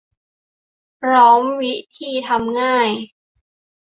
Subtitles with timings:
[1.01, 2.89] พร้อมวิธีทำง่าย